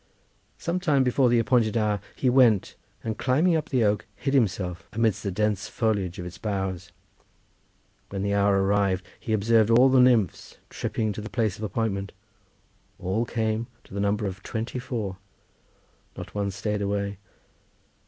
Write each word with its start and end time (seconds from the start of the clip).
Some 0.57 0.79
time 0.79 1.03
before 1.03 1.29
the 1.29 1.37
appointed 1.37 1.77
hour 1.77 1.99
he 2.15 2.27
went, 2.27 2.73
and 3.03 3.19
climbing 3.19 3.55
up 3.55 3.69
the 3.69 3.83
oak, 3.83 4.07
hid 4.15 4.33
himself 4.33 4.89
amidst 4.91 5.21
the 5.21 5.29
dense 5.29 5.67
foliage 5.67 6.17
of 6.17 6.25
its 6.25 6.39
boughs. 6.39 6.91
When 8.09 8.23
the 8.23 8.33
hour 8.33 8.63
arrived 8.63 9.05
he 9.19 9.31
observed 9.31 9.69
all 9.69 9.89
the 9.89 9.99
nymphs 9.99 10.57
tripping 10.71 11.13
to 11.13 11.21
the 11.21 11.29
place 11.29 11.59
of 11.59 11.63
appointment; 11.63 12.13
all 12.97 13.25
came, 13.25 13.67
to 13.83 13.93
the 13.93 13.99
number 13.99 14.25
of 14.25 14.41
twenty 14.41 14.79
four, 14.79 15.17
not 16.17 16.33
one 16.33 16.49
stayed 16.49 16.81
away. 16.81 17.19